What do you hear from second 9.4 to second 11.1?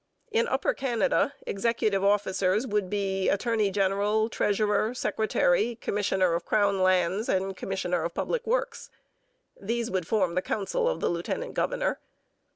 These would form the council of the